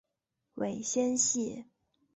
[0.55, 1.63] 尾纤细。